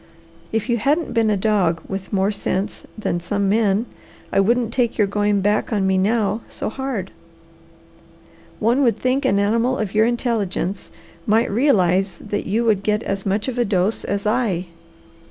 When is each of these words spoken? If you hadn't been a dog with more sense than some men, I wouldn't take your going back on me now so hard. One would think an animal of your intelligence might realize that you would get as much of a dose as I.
If 0.51 0.67
you 0.67 0.77
hadn't 0.79 1.13
been 1.13 1.29
a 1.29 1.37
dog 1.37 1.79
with 1.87 2.11
more 2.11 2.31
sense 2.31 2.85
than 2.97 3.19
some 3.19 3.47
men, 3.47 3.85
I 4.33 4.39
wouldn't 4.39 4.73
take 4.73 4.97
your 4.97 5.05
going 5.05 5.41
back 5.41 5.71
on 5.71 5.85
me 5.85 5.99
now 5.99 6.41
so 6.49 6.69
hard. 6.69 7.11
One 8.57 8.81
would 8.81 8.97
think 8.97 9.25
an 9.25 9.37
animal 9.37 9.77
of 9.77 9.93
your 9.93 10.07
intelligence 10.07 10.89
might 11.27 11.51
realize 11.51 12.17
that 12.19 12.47
you 12.47 12.65
would 12.65 12.81
get 12.81 13.03
as 13.03 13.27
much 13.27 13.47
of 13.47 13.59
a 13.59 13.63
dose 13.63 14.03
as 14.03 14.25
I. 14.25 14.69